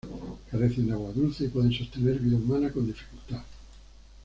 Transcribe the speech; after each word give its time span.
Carecen 0.49 0.87
de 0.87 0.93
agua 0.93 1.11
dulce 1.13 1.43
y 1.43 1.49
pueden 1.49 1.71
sostener 1.71 2.17
vida 2.17 2.35
humana 2.35 2.71
con 2.71 2.87
dificultad. 2.87 3.43